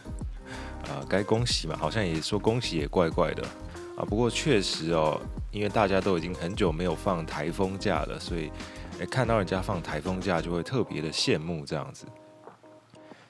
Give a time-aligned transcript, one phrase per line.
[0.85, 1.75] 啊，该恭喜嘛。
[1.79, 3.43] 好像也说恭喜也怪怪的
[3.97, 4.05] 啊。
[4.05, 5.19] 不过确实哦，
[5.51, 8.53] 因为大家都已经很久没有放台风假了，所以
[8.99, 12.05] 诶看到人家放台风假就会特别的羡慕这样子。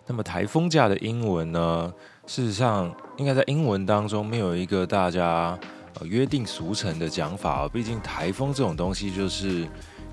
[0.07, 1.93] 那么台风假的英文呢，
[2.27, 5.59] 事实上应该在英文当中没有一个大家
[6.01, 7.69] 呃约定俗成的讲法哦。
[7.69, 9.67] 毕竟台风这种东西就是。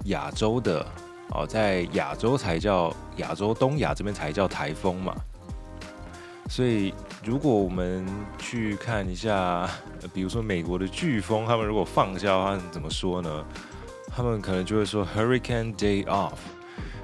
[0.08, 0.86] 亚洲的
[1.32, 5.14] 哦，在亚洲才叫亚洲东亚这边才叫台风嘛，
[6.50, 8.06] 所以如果我们
[8.38, 9.70] 去看一下，
[10.14, 13.46] 比如说美国的飓风，他们如果放假，的话怎么说呢？
[14.16, 16.36] 他们可能就会说 Hurricane Day Off，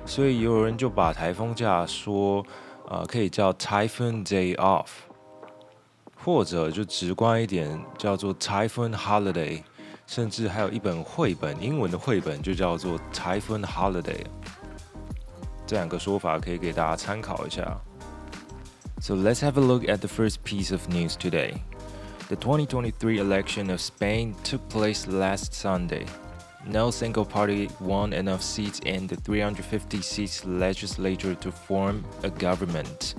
[0.05, 2.45] 所以有人就把台风假说、
[2.87, 4.87] 呃，可以叫 Typhoon Day Off，
[6.23, 9.61] 或者就直观一点叫做 Typhoon Holiday。
[10.10, 14.02] 甚至还有一本绘本，英文的绘本就叫做《Typhoon Holiday》。
[15.66, 17.80] 这两个说法可以给大家参考一下。
[19.00, 21.54] So let's have a look at the first piece of news today.
[22.28, 26.06] The 2023 election of Spain took place last Sunday.
[26.68, 33.14] No single party won enough seats in the 350 seats legislature to form a government,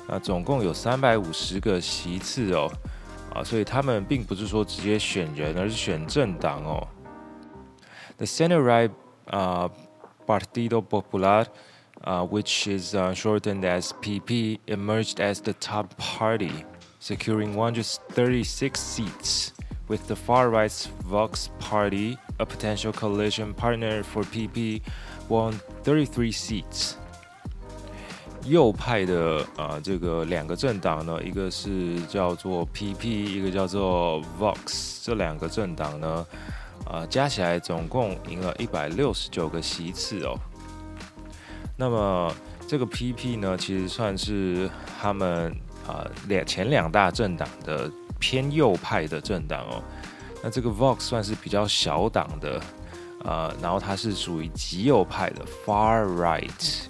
[0.08, 2.72] 啊，总共有三百五十个席次哦。
[3.34, 6.88] 啊，所以他们并不是说直接选人，而是选政党哦。
[8.18, 8.92] The center-right
[9.28, 9.70] 啊
[10.26, 11.46] ，Partido Popular。
[12.05, 16.65] Uh, which is uh, shortened as PP, emerged as the top party,
[16.99, 19.53] securing 136 seats,
[19.87, 24.81] with the far-right's Vox Party, a potential coalition partner for PP,
[25.29, 26.95] won 33 seats.
[28.47, 36.27] 右派的啊、呃，这个两个政党呢，一个是叫做 PP，一个叫做 Vox，这两个政党呢，
[36.87, 40.35] 啊、呃，加起来总共赢了一百六十九个席次哦。
[41.78, 42.34] 那么
[42.68, 44.70] 这个 PP 呢，其实算是
[45.00, 45.56] 他们
[45.88, 49.84] 啊两、前两大政党的偏右派的政党哦。
[50.44, 52.62] 那这个 Vox 算是比较小党的，
[53.24, 56.88] 呃，然后它是属于极右派的 Far Right。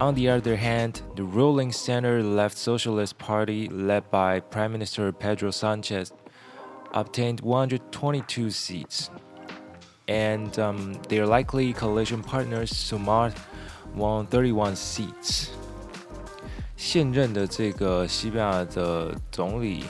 [0.00, 6.08] On the other hand, the ruling center-left Socialist Party, led by Prime Minister Pedro Sanchez,
[6.92, 9.08] obtained 122 seats.
[10.06, 13.32] And um, their likely coalition partners Sumar
[13.96, 15.48] won 31 seats。
[16.76, 19.84] 现任的这个西班牙的总理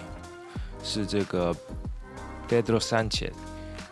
[0.84, 1.52] 是这个
[2.48, 3.32] Pedro Sanchez.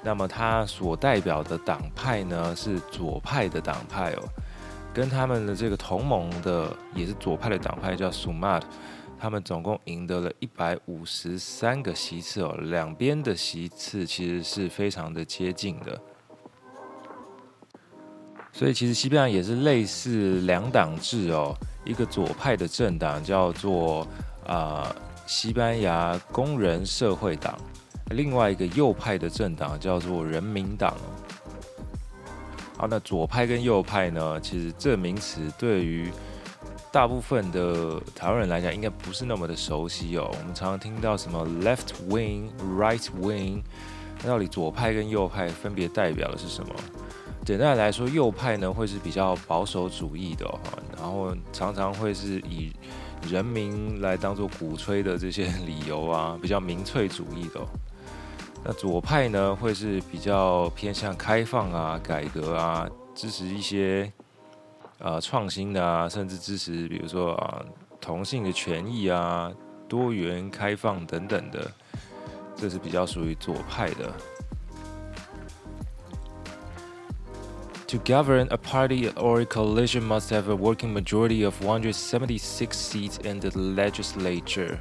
[0.05, 4.23] 那么他所代表的党派呢是左派的党派哦，
[4.95, 8.63] 跟他们的这个同盟的也是左派的党派叫 Sumar，
[9.19, 16.01] 他们总共赢得了一百五十三个席次哦，两边的席次其实是非常的接近的。
[18.53, 24.07] 所以其实西班牙也是类似两党制哦，一个左派的政党叫做
[24.47, 24.95] 啊、
[25.27, 27.59] 西班牙工人社会党，
[28.11, 30.95] 另外一个右派的政党叫做人民党。
[32.77, 36.11] 好，那左派跟右派呢，其实这名词对于
[36.91, 40.29] 大部分的台湾人来讲，应该不是那么的熟悉哦。
[40.31, 43.63] 我们常常听到什么 left wing、right wing，
[44.23, 46.75] 那到底左派跟右派分别代表的是什么？
[47.45, 52.73] 简单来说，右派呢会是比较保守主义的哈，然后常常会是以
[53.29, 57.61] 人民来当做鼓吹的这些理由啊，比较民粹主义的。
[58.65, 64.11] 那左派呢会是比较偏向开放啊、改革啊，支持一些
[64.99, 67.61] 呃创新的啊，甚至支持比如说啊
[68.01, 69.53] 同性的权益啊、
[69.89, 71.69] 多元开放等等的，
[72.55, 74.15] 这是比较属于左派的。
[77.93, 83.39] To govern, a party or a coalition must have a working majority of 176 seats in
[83.39, 84.79] the legislature.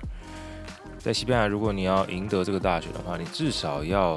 [0.98, 4.14] 在西班牙，如果你要赢得这个大选的话，你至少要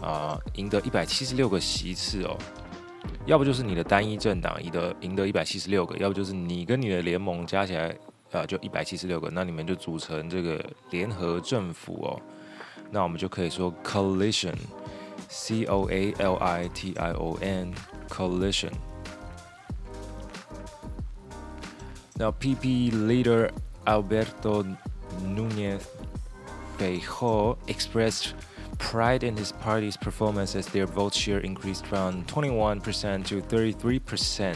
[0.00, 2.38] 啊、赢得一百七十六个席次哦。
[3.26, 7.92] 要不就是你的单一政党赢得赢得一百七十六个，要不就是你跟你的联盟加起来
[8.30, 12.20] 啊、就一百七十六个，那你们就组成这个联合政府哦。
[12.92, 17.74] 那我们就可以说 coalition，c o a l i t i o n。
[18.09, 18.71] Coalition.
[22.17, 23.51] Now, PP leader
[23.85, 24.63] Alberto
[25.23, 25.81] Núñez
[26.77, 28.35] Feijóo expressed
[28.77, 34.55] pride in his party's performance as their vote share increased from 21% to 33%。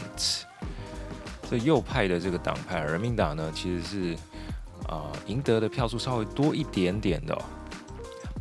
[1.50, 4.14] 这右派的这个党派人民党呢，其实是
[4.88, 7.42] 啊、呃、赢得的票数稍微多一点点的、哦。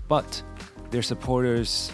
[0.09, 0.25] But
[0.91, 1.89] their supporters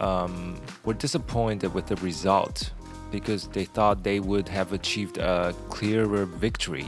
[0.00, 2.70] um, were disappointed with the result
[3.10, 6.86] because they thought they would have achieved a clearer victory。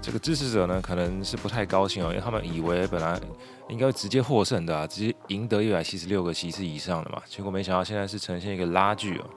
[0.00, 3.20] 这个支持者呢，可能是不太高兴哦，因为他们以为本来
[3.68, 9.30] 应该会直接获胜的啊，直接赢得一百七十六个席次以上的嘛，结果没想到现在是呈现一个拉锯哦。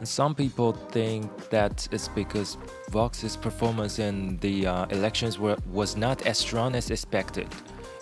[0.00, 2.56] And some people think that it's because
[2.90, 7.46] Vox's performance in the uh, elections were was not as strong as expected.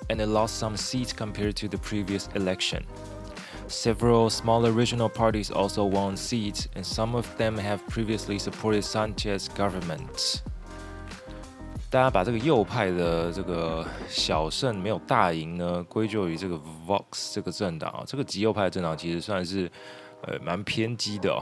[0.10, 2.84] And it lost some seats compared to the previous election.
[3.68, 9.48] Several smaller regional parties also won seats, and some of them have previously supported Sanchez
[9.56, 10.42] government.
[11.90, 18.04] 大家把这个右派的这个小胜没有大赢呢，归咎于这个 Vox 这个政党啊。
[18.06, 19.72] 这个极右派的政党其实算是
[20.24, 21.42] 呃蛮偏激的哦。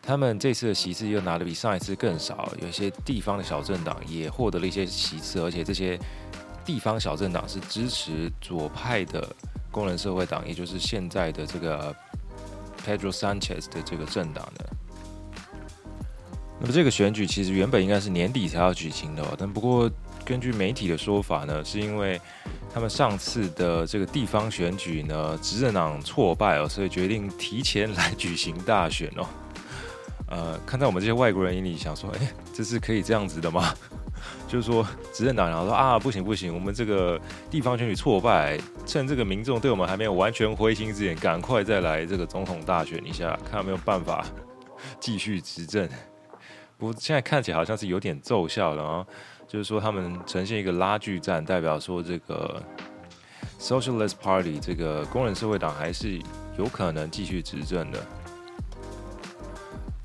[0.00, 5.98] 他们这次的席次又拿得比上一次更少，有些地方的小政党也获得了一些席次，而且这些。
[6.64, 9.28] 地方小政党是支持左派的
[9.70, 11.94] 工人社会党，也就是现在的这个
[12.86, 14.66] Pedro Sanchez 的这个政党的。
[16.60, 19.90] 那么这个选举其实原本应该是年底才要举行的哦，但不过
[20.24, 22.20] 根据媒体的说法呢，是因为
[22.72, 29.26] 他们上次的这个地方选举呢，执政党挫败哦，所以决定提前来举行大选哦。
[30.28, 33.74] 呃，看在我们这些外国人眼里，想说，哎，这是可以这样子的吗？
[34.48, 37.20] 就是说，执政党然后说啊，不行不行，我们这个
[37.50, 44.24] 地方选举挫败，趁这个民众对我们还没有完全灰心之前，赶快再来这个总统大选一下，看有没有办法
[44.98, 45.88] 继续执政。
[46.78, 49.06] 不过现在看起来好像是有点奏效了啊，
[49.46, 52.62] 就是说他们呈现一个拉锯战，代表说这个
[53.60, 56.18] Socialist Party 这个工人社会党还是
[56.56, 57.98] 有可能继续执政的。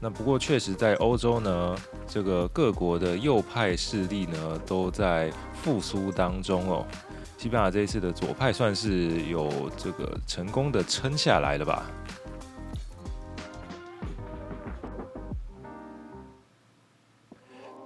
[0.05, 1.75] 那不过确实在欧洲呢。
[2.07, 6.85] 这个各国的右派势力呢，都在复苏当中哦。
[7.39, 11.83] 西班牙这一次的左派算是有这个成功的撑下来了吧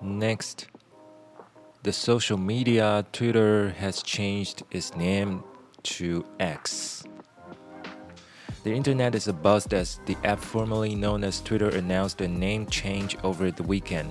[0.04, 0.66] ？Next,
[1.82, 5.40] the social media Twitter has changed its name
[5.84, 7.06] to X.
[8.69, 13.17] The internet is abuzz as the app formerly known as Twitter announced a name change
[13.23, 14.09] over the weekend.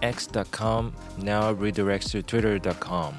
[0.00, 3.14] X.com now redirects to Twitter.com.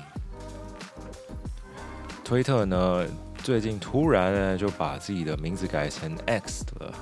[2.23, 3.05] 推特呢，
[3.43, 6.93] 最近突然呢就把自己的名字改成 X 了。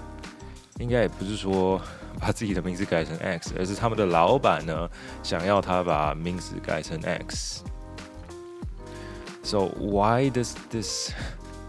[0.79, 1.79] 应该也不是说
[2.19, 4.89] 把自己的名字改成 X，而是他们的老板呢
[5.21, 11.11] 想要他把名字改成 X。So why does this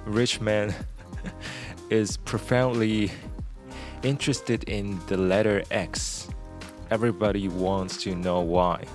[0.07, 0.73] rich man
[1.91, 3.11] is profoundly
[4.03, 6.29] interested in the letter X.
[6.91, 8.87] Everybody wants to know why.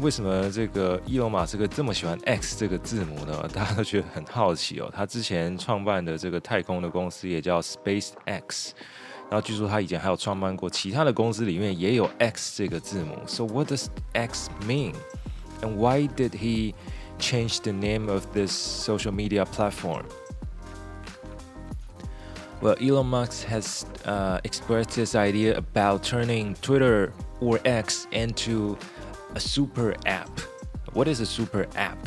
[0.00, 3.46] 为什么这个伊隆马斯克这么喜欢 X 这个字母呢？
[3.52, 4.90] 大家都觉得很好奇哦。
[4.92, 8.70] 他之前创办的这个太空的公司也叫 SpaceX，
[9.28, 13.18] 然后据说他以前还有创办过其他的公司，里面也有 X 这个字母。
[13.26, 14.94] So what does X mean?
[15.60, 16.72] And why did he
[17.18, 20.04] change the name of this social media platform?
[22.60, 28.76] Well, Elon Musk has uh, expressed his idea about turning Twitter or X into
[29.34, 30.30] a super app.
[30.92, 31.98] What is a super app?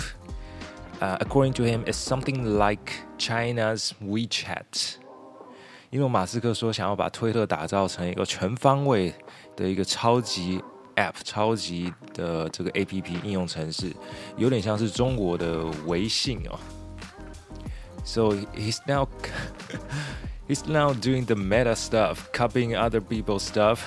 [1.01, 4.95] Uh, according to him, it's something like China's WeChat.
[5.89, 9.13] 因为马斯克说想要把推特打造成一个全方位
[9.55, 10.61] 的一个超级
[10.95, 13.93] App，超级的这个 APP 应用程式，
[14.37, 16.57] 有点像是中国的微信哦。
[18.05, 19.07] So he's now
[20.49, 23.79] He's now doing the meta stuff, copying other people's stuff,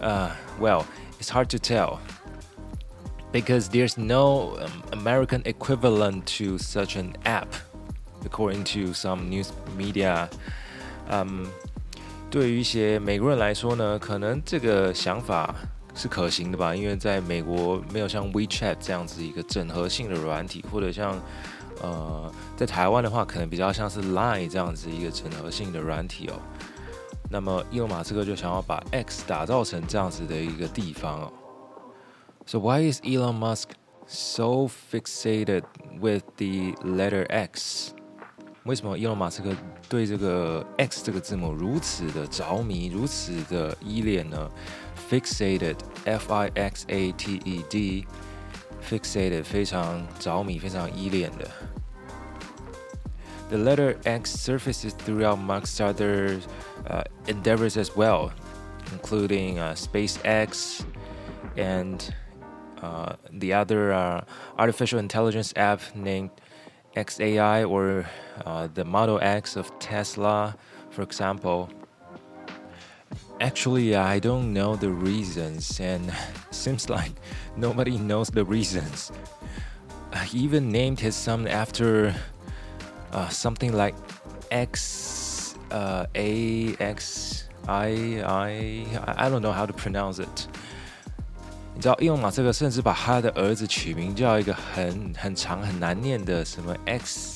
[0.00, 0.86] Uh, well,
[1.18, 2.00] it's hard to tell
[3.32, 7.54] because there's no um, American equivalent to such an app,
[8.24, 10.30] according to some news media.
[11.10, 11.48] Um,
[12.30, 15.54] 对于一些美国人来说呢，可能这个想法
[15.94, 21.20] 是可行的吧，因为在美国没有像 WeChat 这样子一个整合性的软体，或者像
[21.81, 26.33] 呃，在台湾的话，可能比较像是 Line 这样子一个整合性的软体哦。
[27.29, 31.33] 那么，伊隆马斯克就想要把 X 打造成这样子的一个地方哦。
[32.45, 33.69] So why is Elon Musk
[34.05, 35.63] so fixated
[35.99, 37.93] with the letter X？
[38.65, 39.55] 为什么伊隆马斯克
[39.89, 44.49] 对这个 X 这个字母如此的着迷，如此的依恋呢
[45.09, 48.07] ？Fixated，F-I-X-A-T-E-D
[48.84, 51.48] ？Fixated，F-I-X-A-T-E-D，fixated 非常着迷，非常依恋的。
[53.50, 56.40] The letter X surfaces throughout Musk's other
[56.88, 58.30] uh, endeavors as well,
[58.92, 60.84] including uh, SpaceX
[61.56, 62.00] and
[62.80, 64.22] uh, the other uh,
[64.56, 66.30] artificial intelligence app named
[66.96, 68.06] XAI or
[68.44, 70.56] uh, the Model X of Tesla,
[70.90, 71.68] for example.
[73.40, 76.12] Actually, I don't know the reasons, and
[76.50, 77.12] seems like
[77.56, 79.10] nobody knows the reasons.
[80.26, 82.14] He even named his son after
[83.12, 83.94] uh, something like
[84.50, 90.48] X uh, A X I I I don't know how to pronounce it.
[91.74, 97.33] 你知道，伊隆马斯克甚至把他的儿子取名叫一个很很长很难念的什么 X，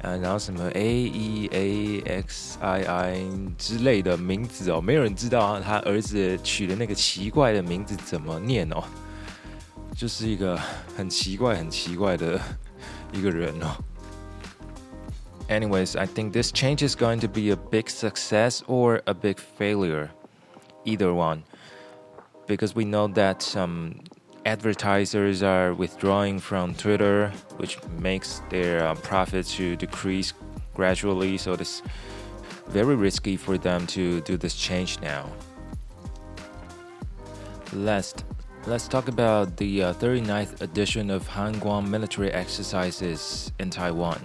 [0.00, 8.82] 呃，然后什么 A E A X I I 之类的名字哦，没有人知道他儿子取的那个奇怪的名字怎么念哦，
[9.96, 10.58] 就是一个
[10.96, 12.40] 很奇怪很奇怪的
[13.12, 13.76] 一个人哦。
[15.48, 20.08] Anyways, I think this change is going to be a big success or a big failure.
[20.84, 21.42] Either one.
[22.48, 23.94] Because we know that some
[24.45, 30.33] advertisers are withdrawing from Twitter, which makes their uh, profit to decrease
[30.73, 31.37] gradually.
[31.37, 31.81] So it's
[32.67, 35.29] very risky for them to do this change now.
[37.73, 38.25] Last,
[38.65, 44.19] let's talk about the uh, 39th edition of Hanguang military exercises in Taiwan.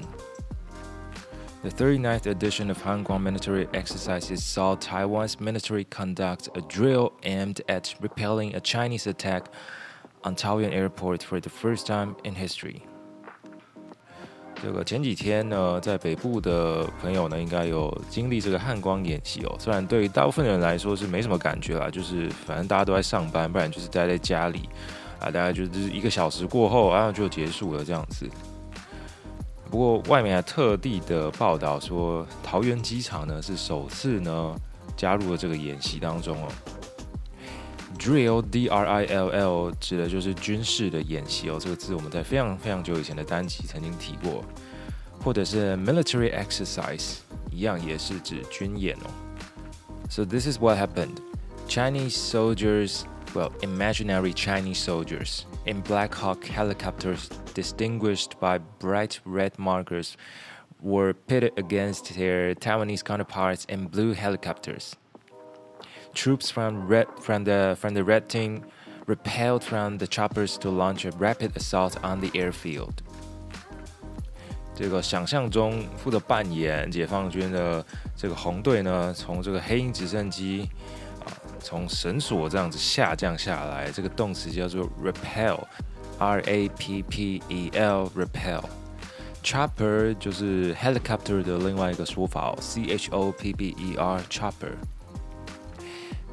[1.62, 7.94] The 39th edition of Hanguang military exercises saw Taiwan's military conduct a drill aimed at
[8.00, 9.48] repelling a Chinese attack
[10.26, 12.80] on Taoyuan Airport for the first time in history.
[14.62, 19.54] 这个前几天呢，在北部的朋友呢，应该有经历这个汉光演习哦。
[19.58, 24.68] 虽然对于大部分人来说是没什么感觉啦，就是反正大家都在上班，不然就是待在家里
[25.20, 28.28] 啊，大概就是一个小时过后啊就结束了这样子。
[29.70, 34.56] 不过，外面还特地的报道说，桃园机场呢是首次呢
[34.96, 36.48] 加入了这个演习当中哦。
[37.97, 44.43] Drill D R I L L 指的就是军事的演习哦，这个字我们在非常非常久以前的单集曾经提过，
[45.23, 47.17] 或者是 military exercise
[47.51, 49.09] 一样也是指军演哦。
[50.09, 51.17] So this is what happened.
[51.67, 53.03] Chinese soldiers,
[53.33, 55.45] well, imaginary Chinese soldiers.
[55.65, 60.17] in Black Hawk helicopters, distinguished by bright red markers,
[60.81, 64.95] were pitted against their Taiwanese counterparts in blue helicopters.
[66.15, 68.63] Troops from, red, from, the, from the red team
[69.07, 72.93] repelled from the choppers to launch a rapid assault on the airfield.
[74.75, 80.69] 这个想象中负责扮演解放军的这个红队呢，从这个黑鹰直升机。
[81.63, 94.73] 从绳索这样子下降下来，这个动词叫做 repel，R A P P E L，repel。chopper 就是 helicopter 的另外一个说法哦，C H O P P E R，chopper。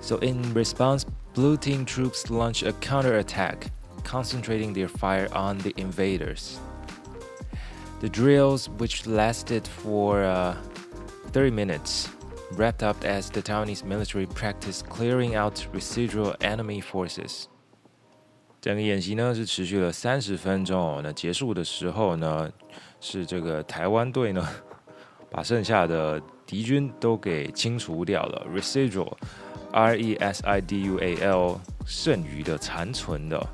[0.02, 3.70] So in response, blue team troops launch a counterattack,
[4.04, 6.58] concentrating their fire on the invaders.
[8.00, 10.54] The drills, which lasted for uh,
[11.32, 12.08] 30 minutes.
[12.56, 17.46] Wrapped up as the Taiwanese military practice clearing out residual enemy forces。
[18.60, 21.00] 整个演习呢是持续了三十分钟。
[21.02, 22.50] 那结束的时候呢，
[23.00, 24.48] 是这个台湾队呢
[25.30, 28.46] 把剩下的敌军都给清除掉了。
[29.72, 33.46] Residual，R E S I D U A L，剩余的、残存的。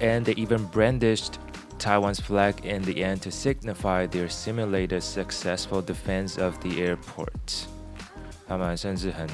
[0.00, 1.34] And they even brandished
[1.78, 7.66] Taiwan's flag in the end to signify their simulated successful defense of the airport。
[8.48, 9.28] 他们甚至很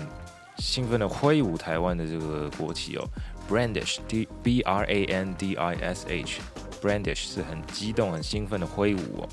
[0.59, 3.09] 兴奋地挥舞台湾的这个国旗哦，
[3.49, 9.29] brandish，D B R A N D I S H，brandish 是很激动、很兴奋的挥舞哦。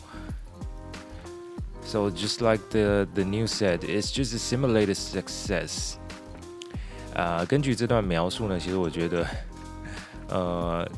[1.86, 5.98] So just like the the news said, it's just a simulated success.
[7.15, 9.27] 呃，根据这段描述呢，其实我觉得，
[10.29, 10.89] 呃，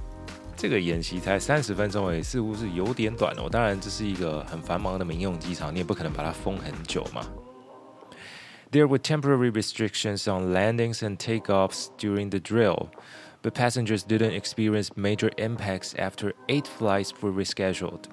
[0.56, 3.48] 这个演习才三十分钟也，似乎是有点短哦。
[3.50, 7.26] 当然，这是一个很繁忙的民用机场，你也不可能把它封很久嘛。
[8.70, 12.88] There were temporary restrictions on landings and takeoffs during the drill,
[13.42, 18.04] but passengers didn't experience major impacts after eight flights were rescheduled.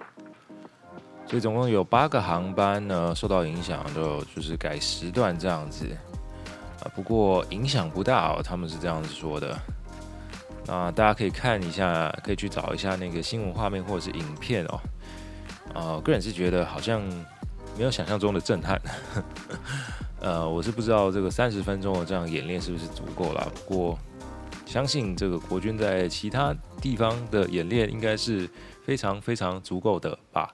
[1.28, 5.86] 所以总共有八个航班呢受到影响，就就是改时段这样子。
[6.82, 9.58] 啊，不过影响不大哦，他们是这样子说的。
[10.66, 14.80] 那大家可以看一下，可以去找一下那个新闻画面或者是影片哦。
[15.74, 17.02] 啊，个人是觉得好像
[17.78, 18.82] 没有想象中的震撼。
[20.20, 23.52] 呃，我是不知道这个三十分钟的这样演练是不是足够了。
[23.54, 23.98] 不过
[24.66, 28.50] 相信这个国军在其他地方的演练应该是
[28.84, 30.54] 非常非常足够的吧。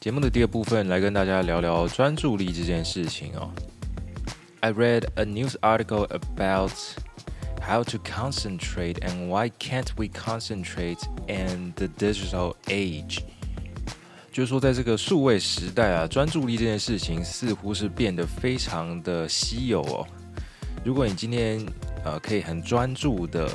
[0.00, 3.50] 节目的第二部分来跟大家聊聊专注力这件事情哦。
[4.60, 6.72] I read a news article about
[7.60, 10.96] how to concentrate and why can't we concentrate
[11.28, 13.18] in the digital age。
[14.32, 20.06] 就是说，在这个数位时代啊，专注力这件事情似乎是变得非常的稀有哦。
[20.82, 21.62] 如果你今天
[22.06, 23.50] 呃可以很专注的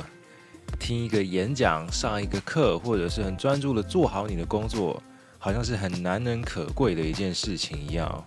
[0.78, 5.02] 听一个演讲、上一个课，或者是很专注的做好你的工作。
[5.45, 8.23] 好像是很难能可贵的一件事情一样。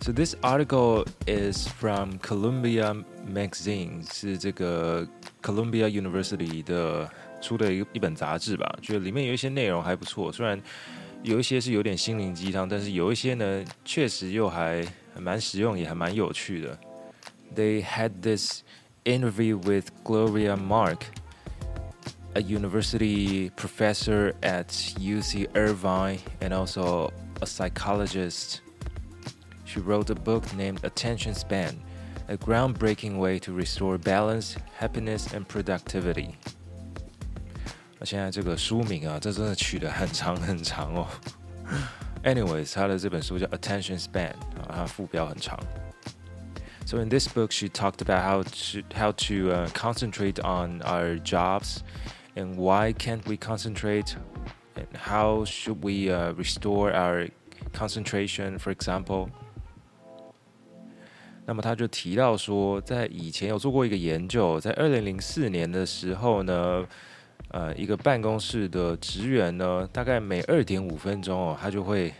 [0.00, 5.08] So this article is from Columbia Magazine，是这个
[5.42, 8.70] Columbia University 的出的一一本杂志吧？
[8.82, 10.60] 觉得里面有一些内容还不错，虽然
[11.22, 14.86] 有一些是有点心灵鸡汤，但是有一些呢，确实又还
[15.18, 16.78] 蛮实用，也还蛮有趣的。
[17.56, 18.62] They had this
[19.04, 20.98] interview with Gloria Mark。
[22.36, 28.60] A university professor at UC Irvine and also a psychologist.
[29.64, 31.80] She wrote a book named Attention Span,
[32.28, 36.34] a groundbreaking way to restore balance, happiness, and productivity.
[38.00, 41.06] 那现在这个书名啊，这真的取得很长很长哦。
[42.24, 45.58] Anyways，他的这本书叫 Attention Span 啊，它副标很长。
[46.84, 51.82] So in this book, she talked about how to how to uh, concentrate on our jobs.
[52.35, 54.15] And why can't we concentrate?
[54.75, 57.29] And how should we restore our
[57.73, 58.57] concentration?
[58.57, 59.29] For example，
[61.45, 66.85] 那么他就提到说，在以前有做过一个研究，在二零零四年的时候呢，
[67.49, 72.13] 呃，一个办公室的职员呢，大概每二点五分钟哦，他就会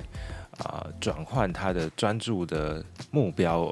[0.57, 3.71] 啊转换他的专注的目标。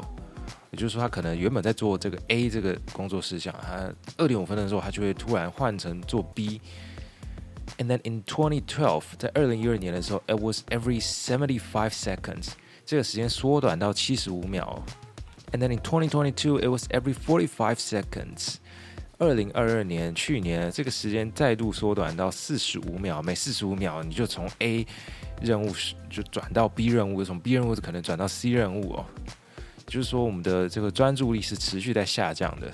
[0.72, 6.62] 也就是说，他可能原本在做这个 A 这个工作事项，他二点五分的时候，他就会突然换成做 B。
[7.78, 12.50] And then in 2012，在二零一二年的时候，it was every seventy five seconds，
[12.86, 14.84] 这个时间缩短到七十五秒。
[15.52, 18.56] And then in 2022，it was every forty five seconds。
[19.20, 24.86] 二零二二年，去年这个时间再度缩短到四十五秒，每四十五秒你就从 A
[25.42, 25.74] 任务
[26.10, 29.06] 就转到 B 任务，从 B 任务可能转到 C 任务哦。
[29.88, 32.72] 就是说，我们的这个专注力是持续在下降的，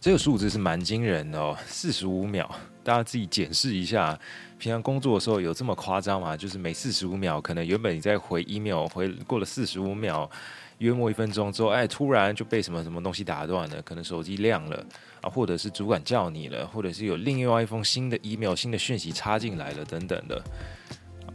[0.00, 2.48] 这个数字是蛮惊人的哦，四十五秒，
[2.84, 4.18] 大家自己检视一下，
[4.56, 6.36] 平常工作的时候有这么夸张吗？
[6.36, 10.30] 就是每四十五秒，可能原本你在回 email，回过了四十五秒，
[10.78, 14.86] 约莫一分钟之后，哎，突然就被什么什么东西打断了，可能手机亮了
[15.20, 20.40] 啊，或者是主管叫你了，或者是有另外一封新的 email、新的讯息插进来了，等等的。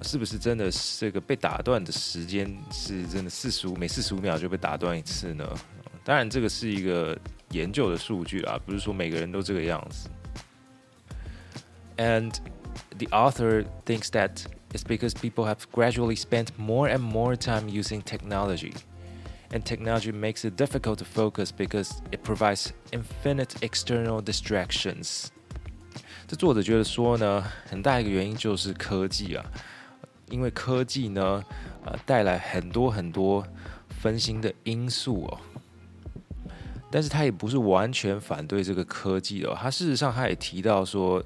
[0.03, 5.47] 是不是真的这个被打断的时间是真的四十五，每四十五秒就被打断一次呢？
[6.03, 7.16] 当然，这个是一个
[7.51, 10.09] 研究的数据啊，不是说每个人都这个样子。
[11.99, 12.33] And
[12.97, 18.01] the author thinks that it's because people have gradually spent more and more time using
[18.01, 18.73] technology,
[19.51, 25.27] and technology makes it difficult to focus because it provides infinite external distractions。
[26.27, 29.45] 这作者觉得说呢，很大一个原因就是科技啊。
[30.30, 31.44] 因为科技呢，
[31.86, 33.46] 呃，带来很多很多
[34.02, 35.38] 分心的因素哦。
[36.92, 39.58] 但是他也不是完全反对这个科技哦。
[39.60, 41.22] 他事实上他也提到说，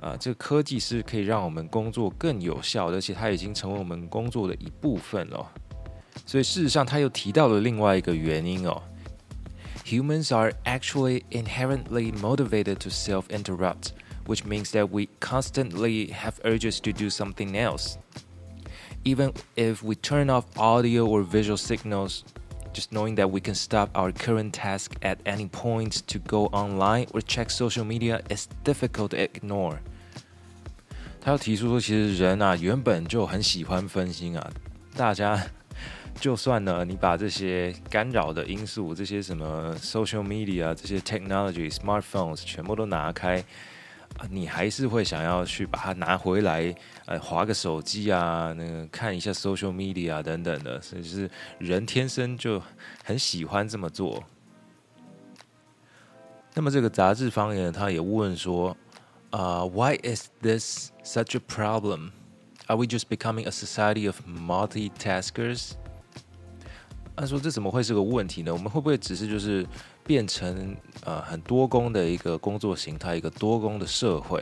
[0.00, 5.52] 呃，这个科技是可以让我们工作更有效，而且它已经成为我们工作的一部分了。
[6.26, 8.82] 所以事实上他又提到了另外一个原因哦。
[9.84, 13.90] Humans are actually inherently motivated to self-interrupt,
[14.26, 17.96] which means that we constantly have urges to do something else.
[19.03, 22.23] Even if we turn off audio or visual signals,
[22.77, 27.07] Just knowing that we can stop our current task at any point to go online
[27.11, 29.79] or check social media is difficult to ignore.
[31.19, 34.51] 他要提出说，其实人啊原本就很喜欢分心啊。
[34.95, 35.43] 大家
[36.21, 43.43] 就算呢，你把这些干扰的因素，这些什么 social media、这些 technology、smartphones 全部都拿开。
[44.30, 46.74] 你还是会想要去把它拿回来，
[47.06, 52.62] 呃，划个手机啊，那个看一下 social media 等等的，所以是人天生就
[53.04, 54.22] 很喜欢这么做。
[56.54, 58.76] 那么这个杂志方言他也问说，
[59.30, 62.10] 啊、Why is this such a problem?
[62.66, 65.72] Are we just becoming a society of multitaskers?
[67.16, 68.52] 他说这怎么会是个问题呢？
[68.52, 69.66] 我们会不会只是就是？
[70.04, 74.40] 变成呃很多工的一个工作形态，一个多工的社会。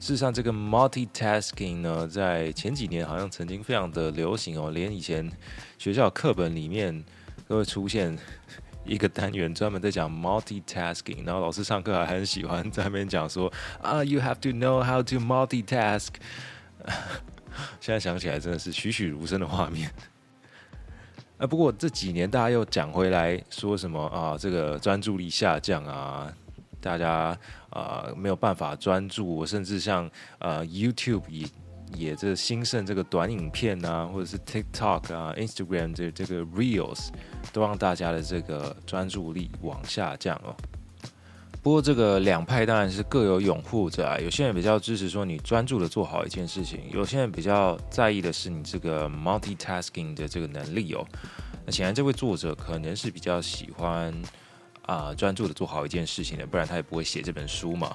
[0.00, 5.30] 事实上，这个 multitasking 呢，在前几年好像曾经非常的流行哦，连以前
[5.78, 7.04] 学校课本里面
[7.48, 8.14] 都会出现
[8.84, 16.08] 一个单元专门在讲 multitasking，然后老师上课还很喜欢在那边讲说啊，you have to know how to multitask。
[17.80, 19.90] 现在想起来真的是栩栩如生的画面。
[21.36, 24.38] 啊，不过这几年大家又讲回来说什么啊？
[24.38, 26.32] 这个专注力下降啊，
[26.80, 27.36] 大家
[27.70, 31.46] 啊没有办法专注，甚至像呃 YouTube 也
[31.96, 37.08] 也这兴盛这个短影片啊，或者是 TikTok 啊、Instagram 这这个 Reels
[37.52, 40.54] 都让大家的这个专注力往下降哦。
[41.63, 51.05] 不过这个两派当然是各有拥护者啊，有些人比较支持说你专注的做好一件事情，有些人比较在意的是你这个 multitasking 的这个能力哦。
[51.65, 54.13] 那显然这位作者可能是比较喜欢
[54.85, 57.93] 啊专注的做好一件事情的，不然他也不会写这本书嘛。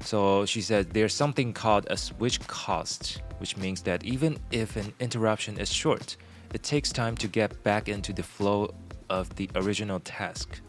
[0.00, 4.92] So she said there's something called a switch cost, which means that even if an
[4.98, 6.14] interruption is short,
[6.52, 8.70] it takes time to get back into the flow
[9.08, 10.60] of the original task.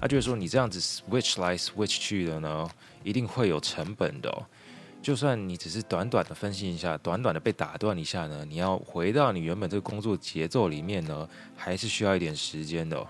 [0.00, 2.68] 他就是说，你这样子 switch 来 switch 去的呢，
[3.02, 4.44] 一定会有成本的哦。
[5.02, 13.06] 就算你只是短短的分析一下，短短的被打断一下呢，你要回到你原本这个工作节奏里面呢，还是需要一点时间的哦。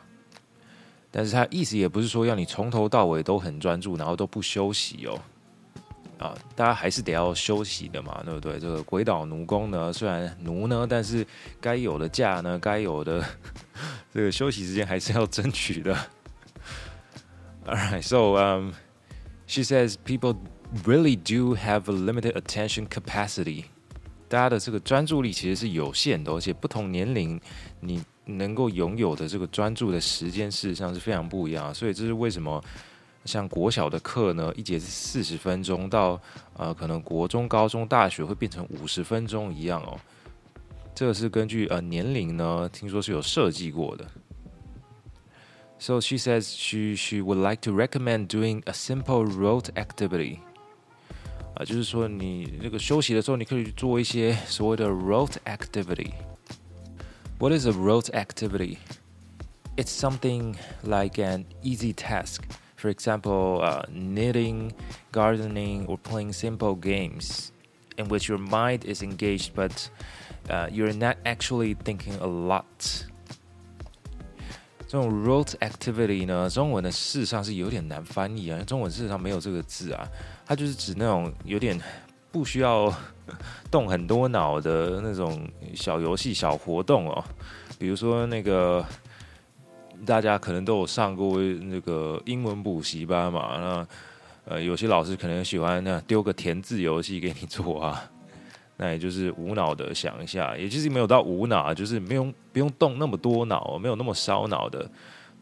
[1.10, 5.18] 但是他意思也不是说要你从头到尾都很专注，然后都不休息哦。
[6.18, 8.58] 啊，大家还是得要休息的嘛，对不对？
[8.58, 11.26] 这个鬼岛奴工呢，虽然奴呢，但是
[11.60, 13.24] 该有的假呢，该有的
[14.12, 15.96] 这个休息时间还是要争取的。
[17.66, 18.74] Alright, so um,
[19.46, 20.36] she says people
[20.84, 23.64] really do have a limited attention capacity.
[24.28, 27.40] 大家的这个专注力其实是有限的，而且不同年龄
[27.80, 31.74] 你能够拥有的这个专注的时间事实上是非常不一样。
[31.74, 32.62] 所以这是为什么
[33.24, 36.20] 像国小的课呢，一节是四十分钟，到
[36.56, 39.98] 呃可能国中、高中、大学会变成五十分钟一样哦。
[40.94, 44.08] 这个是根据呃年龄呢，听说是有设计过的。
[45.79, 50.39] So she says she she would like to recommend doing a simple rote activity.
[51.55, 56.11] 啊，就是说你那个休息的时候，你可以做一些所谓的 rote activity.
[57.39, 58.77] What is a rote activity?
[59.75, 62.43] It's something like an easy task.
[62.75, 64.73] For example, uh, knitting,
[65.11, 67.51] gardening, or playing simple games
[67.97, 69.89] in which your mind is engaged, but
[70.49, 73.05] uh, you're not actually thinking a lot.
[74.88, 80.06] 这种 rote activity 呢，中文的事实上是有点难翻译啊，中文事实上没有这个字啊，
[80.46, 81.78] 它就是指那种有点
[82.30, 82.92] 不需要
[83.70, 87.24] 动很多脑的那种小游戏、小活动哦。
[87.78, 88.84] 比如说那个
[90.06, 98.08] 大家可能都有上过那个英文补习班嘛，那呃有些老师可能喜欢那丢个填字游戏给你做啊。
[98.78, 104.86] 那也就是无脑的想一下，也就是没有到无脑，就是没有不用动那么多脑，没有那么烧脑的。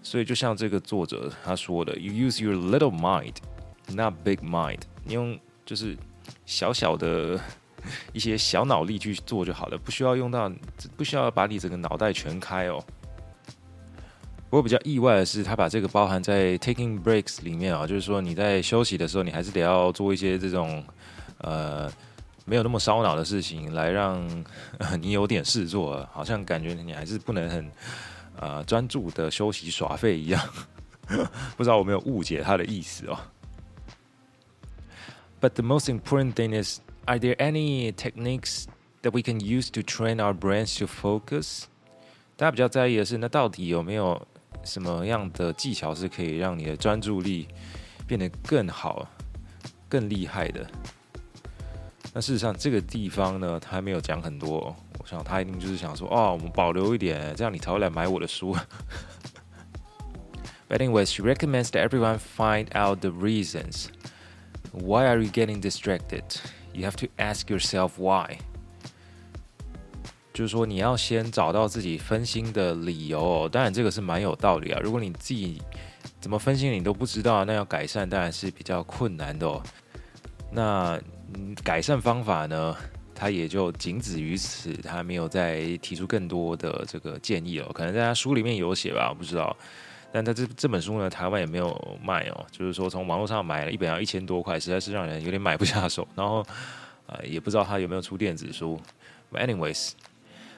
[0.03, 3.35] 所以就像这个作者他说的，You use your little mind,
[3.92, 4.83] not big mind。
[5.03, 5.97] 你用就是
[6.47, 7.40] 小小的
[8.12, 10.49] 一些小脑力去做就好了，不需要用到，
[10.97, 12.85] 不需要把你整个脑袋全开哦。
[14.49, 20.85] 不过比较意外的是，他把这个包含在 taking breaks 里面啊，就是说你在休息的时候，你还是得要做一些这种
[21.38, 21.90] 呃。
[22.44, 24.44] 没有那么烧脑的事情，来让
[25.00, 27.70] 你有点事做，好像感觉你还是不能很
[28.38, 30.40] 呃专注的休息耍废一样。
[31.57, 33.18] 不知道我没有误解他的意思哦。
[35.40, 38.64] But the most important thing is, are there any techniques
[39.02, 41.64] that we can use to train our brains to focus？
[42.37, 44.26] 大家比较在意的是，那到底有没有
[44.64, 47.46] 什么样的技巧是可以让你的专注力
[48.07, 49.07] 变得更好、
[49.88, 50.66] 更厉害的？
[52.16, 54.74] 那事实上，这个地方呢，他还没有讲很多。
[55.00, 58.57] 我想他一定就是想说，哦，我们保留一点，这样你才会来买我的书。
[60.68, 63.88] But anyway, she recommends that everyone find out the reasons.
[64.70, 66.22] Why are you getting distracted?
[66.72, 68.38] You have to ask yourself why.
[70.33, 73.48] 就是说，你要先找到自己分心的理由哦。
[73.48, 74.81] 当然，这个是蛮有道理啊。
[74.81, 75.61] 如果你自己
[76.20, 79.61] 怎么分心你都不知道，那要改善当然是比较困难的哦。
[80.55, 81.01] 那
[81.64, 82.77] 改善方法呢？
[83.17, 87.71] 他也就仅止于此，他没有再提出更多的这个建议哦。
[87.73, 89.57] 可能在他书里面有写吧，我不知道。
[90.12, 92.47] 但他这这本书呢，台湾也没有卖哦。
[92.51, 96.07] 就是说，从网络上买了一本要一千多块，实在是让人有点买不下手。
[96.14, 96.45] 然后，
[97.07, 98.81] 呃，也不知道他有没有出电子书。
[99.33, 99.93] Anyways。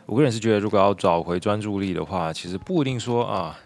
[0.07, 3.59] 我个人是觉得，如果要找回专注力的话，其实不一定说啊，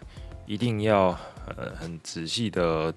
[0.47, 1.09] 一定要
[1.45, 2.91] 呃很仔细的、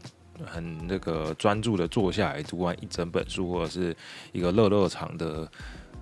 [0.44, 3.96] 很那个专注的坐下来读完一整本书，或者是
[4.32, 5.50] 一个乐乐场的、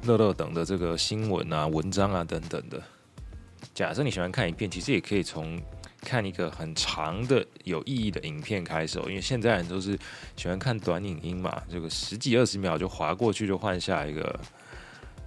[0.04, 2.82] 乐乐等的这个新闻啊、文章啊等等的。
[3.74, 5.60] 假设你喜欢看影片，其实也可以从
[6.00, 9.98] 看一个很长的、有意义的影片开始，因为现在人都是
[10.36, 14.40] 喜欢看短影音嘛，这个十几二十秒就划过去就换下一个。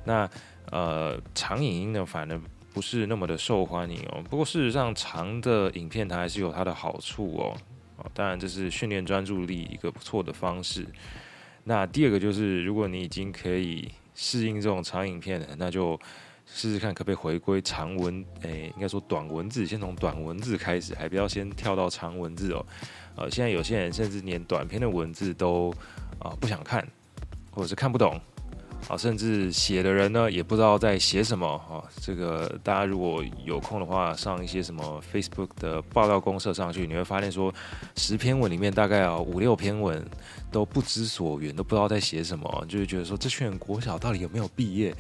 [0.04, 0.30] 那
[0.72, 2.42] 呃，长影音呢，反而
[2.74, 4.22] 不是那么的受欢迎哦。
[4.30, 7.58] 不过事实上，长的影片它还是有它的好处哦。
[7.98, 10.86] 哦，当然这是训练专注力一个不错的方式。
[11.64, 16.00] 那第二个就是，如果你已经可以适应这种长影片了，那就
[16.46, 22.66] 试试看可不可以回归长文，诶，应该说短文字，先从短文字开始，还不要先跳到长文字哦。
[23.16, 25.74] 呃，现在有些人甚至连短篇的文字都
[26.20, 26.88] 啊，不想看，
[27.50, 28.22] 或者是看不懂。
[28.88, 31.82] 啊，甚至写的人呢也不知道在写什么啊。
[32.02, 37.54] 这个大家如果有空的话，上一些什么 Facebook 的报道公社上去，你会发现说，
[37.96, 40.06] 十篇文里面大概有五六篇文
[40.52, 44.96] 都不知所云，都不知道在写什么，就是觉得说这群人国小到底有没有毕业？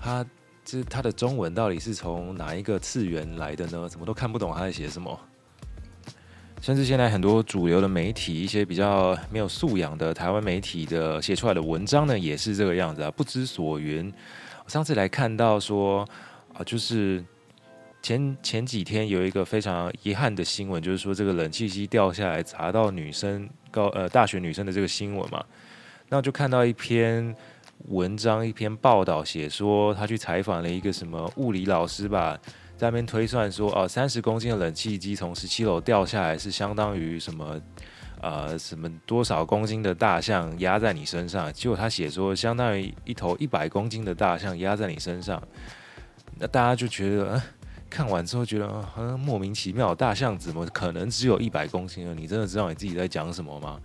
[0.00, 0.26] 他
[0.64, 3.88] 这他的中文到底是从哪一个次元来的呢？
[3.88, 5.18] 怎么都看不懂他在写什么？
[6.60, 14.12] 甚至现在很多主流的媒体，一些比较没有素养的台湾媒体的写出来的文章呢，也是这个样子啊，不知所云。
[14.64, 16.06] 我上次来看到说
[16.52, 17.24] 啊，就是
[18.02, 25.42] 前前几天有一个非常遗憾的新闻，就是说这个冷气机掉下来砸到女生高呃大学女生的这个新闻嘛，
[26.10, 27.34] 那就看到一篇
[27.88, 32.38] 文章，一篇报道写说他去采访了一个什么物理老师吧。
[32.80, 37.60] 在那边推算说，哦，三十公斤的冷气机从十七楼掉下来，是相当于什么？
[38.22, 41.52] 呃，什么多少公斤的大象压在你身上？
[41.52, 45.42] 结果他写说，相当于一头一百公斤的大象压在你身上。
[46.38, 47.42] 那大家就觉得，呃、
[47.90, 52.14] 看完之后觉得，好、呃、像莫名其妙，大象怎么可能只有一百公斤呢？
[52.14, 53.78] 你真的知道你自己在讲什么吗？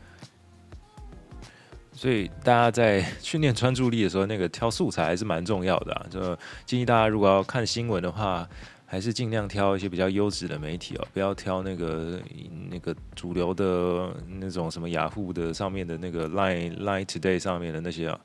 [1.93, 6.05] 所以大家在训练专注力的时候，那个挑素材还是蛮重要的啊。
[6.10, 8.45] 就建议大家如果要看新闻的话，
[8.86, 12.21] 还是尽量挑一些比较优质的媒体哦，不要挑那个
[12.69, 18.19] 那个主流的那种什么雅虎的上面的那个 Line Line Today 上面的那些啊，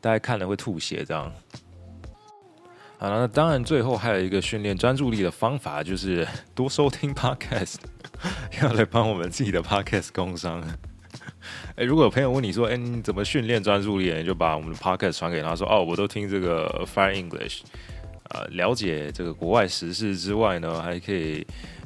[0.00, 1.32] 大家看了会吐血这样。
[2.98, 7.76] 好了，那当然最后还有一个训练专注力的方法，就是多收听 Podcast，
[8.60, 10.62] 要来帮我们自己的 Podcast 工商。
[11.76, 14.12] 哎，如果有朋友问你说，哎，你怎么训练专注力？
[14.12, 17.62] 你就把我们的 Podcast 传给他说，哦，我都听这个 Fire English。
[18.29, 21.41] 呃，了解这个国外时事之外呢，还可以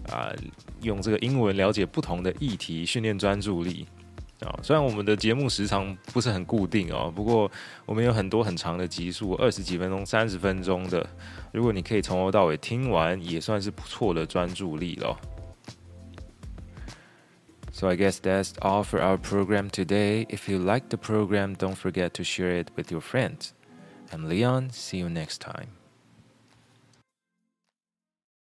[0.07, 0.35] 啊、呃、
[0.81, 3.85] 用这个英文了解不同的议题，训练专注力
[4.39, 4.59] 啊、哦。
[4.63, 7.51] 虽然我们的节目时长不是很固定哦，不过
[7.85, 11.05] 我们有很多很长的集数，二十几分钟、三十分钟的。
[11.51, 15.19] 如果你可以从头到尾听完，也算是不错的专注力了。
[17.71, 20.25] So I guess that's all for our program today.
[20.27, 23.51] If you like the program, don't forget to share it with your friends.
[24.11, 24.71] I'm Leon.
[24.71, 25.67] See you next time.